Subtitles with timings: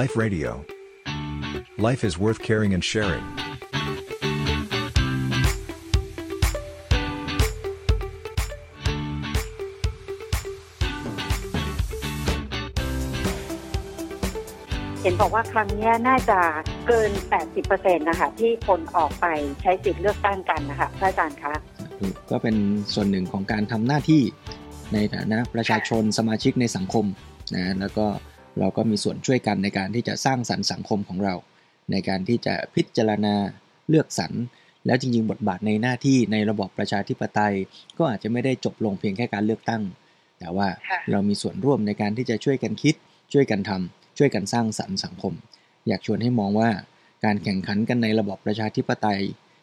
[0.00, 0.64] Life Radio.
[1.76, 3.24] Life is worth caring and sharing.
[15.02, 16.38] เห็นบอกว่าครั้งเนี้ยน่าจะ
[16.86, 17.10] เกิน
[17.58, 19.26] 80%นะคะที่คนออกไป
[19.60, 21.54] ใช้สิทธิ์เลือกตั้งกันนะคะพระอาจารย์คะ
[22.30, 22.56] ก็เป็น
[22.94, 24.22] ส่วนหนึ่งของการทำหน้าที่
[24.94, 27.04] ในฐานะประชาชนสมาชิกในสังคม
[27.54, 28.06] นะแล้วก็
[28.58, 31.34] เราก็มีส่วนช่วยกันในการที่จะสร้างสรรค์สังคมของเรา
[31.90, 33.34] ในการที่จะพิจารณา
[33.88, 34.32] เลือกสรร
[34.86, 37.54] แล้วจริงๆ บทบาทในหน้าที่ในระบอบประชาธิปไตย
[37.98, 39.82] ก็อาจจะไม่ได้จบลงเพียงแค่การเลือกตั้ง
[40.38, 42.94] แต่ว่าค่ะเรามีส่วนร่วมในการที่จะช่วยกันคิด
[43.32, 45.34] ช่วยกันทำช่วยกันสร้างสรรค์สังคม
[45.88, 46.70] อยากชวนให้มองว่า
[47.24, 49.20] การแข่งขันกันในระบอบประชาธิปไตย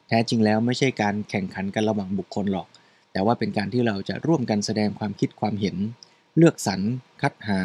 [0.08, 2.68] แท้จริงแล้วไม่ใช่การแข่งขันกันระหว่างบุคคลหรอก
[3.12, 5.76] แต่ว่าเป็นการที่เราจะร่วมกันแสดงความคิดความเห็น
[6.38, 6.82] เลือกสรร
[7.22, 7.62] คัดหา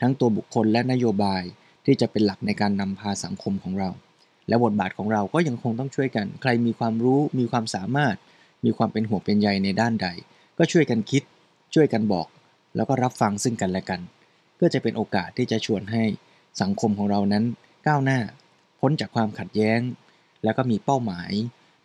[0.00, 1.42] ทั้งตัวบุคคลและนโยบาย
[1.84, 3.90] ที่จะเป็นหลักในการนำพาสังคมของเรา
[4.48, 8.16] และบทบาทของเราก็ยังคงต้องช่วยกัน ใครมีความรู้มีความสามารถ
[8.64, 10.08] มีความเป็นหัวงเป็นใยในด้านใด
[10.58, 11.22] ก็ช่วยกันคิด
[11.74, 12.26] ช่วยกันบอก
[12.76, 14.00] แล้วก็รับฟังซึ่งกันและกัน
[14.56, 16.02] เพื่อจะเป็นโอกาสที่จะชวนให้
[16.60, 17.44] สังคมของเรานั้น
[17.86, 18.20] ก้าวหน้า
[18.80, 19.80] พ้นจากความขัดแย้ง
[20.44, 21.32] แล้วก็มีเป้าหมาย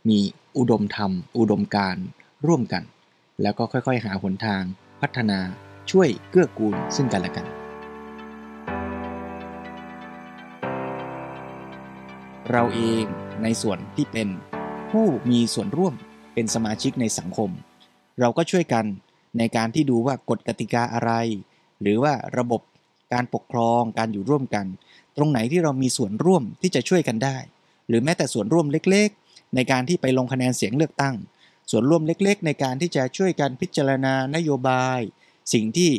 [0.10, 0.20] มี
[0.58, 1.98] อุดมธรรม อุดมการ
[2.48, 2.84] ร่วมกัน
[3.42, 4.64] แล้วก็ค่อยๆ หาหนทาง
[5.02, 5.40] พัฒนา
[5.92, 7.61] ช่วยเกื้อกูลซึ่งกันและกัน
[12.50, 13.04] เราเอง
[13.44, 14.28] ในส่วนที่เป็น
[14.92, 15.94] ผู้มีส่วนร่วม
[16.34, 17.50] เป็นสมาชิกในสังคม
[18.20, 18.86] เราก็ช่วยกัน
[19.38, 21.12] ในการที่ดูว่ากฎกติกาอะไร
[21.82, 22.62] หรือว่าระบบ
[23.14, 24.66] การปกครองการอยู่ร่วมกัน
[25.18, 27.38] ตรงไหนที่เรามีส่วนร่วมที่จะช่วยกันได้
[27.88, 31.16] หรือแม้แต่ส่วนร่วมเล็กๆ ในการที่ไปลงคะแนนเสียงเลือกตั้ง
[31.72, 35.00] ส่วนร่วมเล็กๆ ในการที่จะช่วยกันพิจารณานโยบาย
[35.54, 35.92] สิ่งที่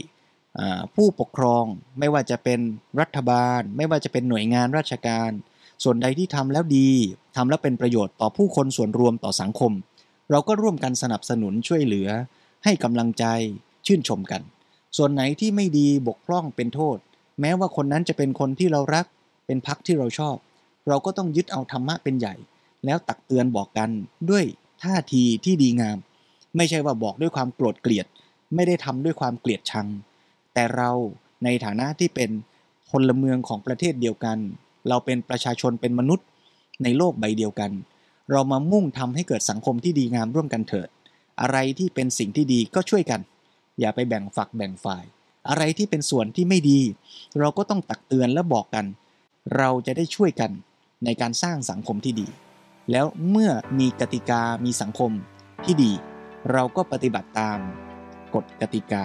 [0.95, 1.65] ผู้ปกครอง
[1.99, 2.61] ไม่ว่าจะเป็น
[3.01, 5.31] รัฐบาล ไม่ว่าจะเป็นหน่วยงานราชการ
[5.83, 6.89] ส่วนใดที่ทำแล้วดี
[7.37, 9.73] ทำแล้วเป็นประโยชน์ต่อผู้คนส่วนรวมต่อสังคม
[10.31, 12.09] เราก็ร่วมกันสนับสนุนช่วยเหลือ
[12.65, 13.25] ให้กำลังใจ
[13.87, 14.43] ชื่นชมกัน
[14.97, 16.97] ส่วนไหนที่ไม่ดีบกพร่องเป็นโทษ
[17.41, 19.07] แม้ว่าคนนั้นจะเป็นคนที่เรารัก
[19.47, 20.37] เป็นพักที่เราชอบ
[20.89, 22.35] เราก็ต้องยึดเอาธรรมะเป็นใหญ่
[22.85, 23.91] แล้วตักเตือนบอกกัน
[24.31, 24.45] ด้วย
[24.83, 25.99] ท่าทีที่ดีงาม
[26.57, 28.07] ไม่ใช่ว่าบอกด้วยความโกรธเกลียด
[28.55, 29.87] ไม่ได้ทำด้วยความเกลียดชัง
[30.55, 30.91] แต่เรา
[31.45, 32.31] ในฐานะที่เป็น
[32.91, 34.39] พลเมืองของประเทศเดียวกัน
[34.89, 36.27] เราเป็นประชาชนเป็นมนุษย์
[36.83, 37.71] ในโลกใบเดียวกัน
[38.31, 40.89] เรามามุ่งทำให้เกิดสังคมที่ดีงามร่วมกันเถิด
[41.41, 43.21] อะไรที่เป็นสิ่งที่ดีก็ช่วยกัน
[43.81, 45.05] อย่าไปแบ่งฝักแบ่งฝ่าย
[45.49, 46.81] อะไรที่เป็นส่วนที่ไม่ดี
[47.39, 48.87] เราก็ต้องตักเตือนและบอกกัน
[49.57, 50.51] เราจะได้ช่วยกัน
[51.05, 52.27] ในการสร้างสังคมที่ดี
[52.91, 55.11] แล้วเมื่อมีกติกามีสังคม
[55.65, 55.93] ที่ดี
[56.53, 57.59] เราก็ปฏิบัติตาม
[58.35, 59.05] กฎกติกา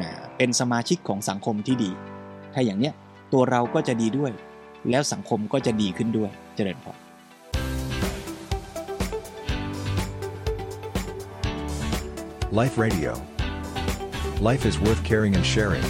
[0.00, 1.90] นะเป็นสมาชิกของสังคมที่ดี
[2.54, 2.94] ถ้าอย่างเนี้ย
[3.32, 4.32] ตัวเราก็จะดีด้วย
[4.90, 6.96] แล้วสังคมก็จะดีขึ้นด้วยเจริญพร
[12.50, 13.12] Life Radio.
[14.40, 15.84] Life is worth caring and sharing.